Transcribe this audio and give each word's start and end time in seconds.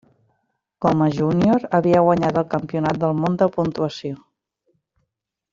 Com 0.85 1.03
a 1.07 1.09
júnior, 1.17 1.67
havia 1.79 2.01
guanyat 2.07 2.41
el 2.43 2.47
campionat 2.55 2.99
del 3.07 3.15
món 3.21 3.39
de 3.43 3.51
puntuació. 3.59 4.19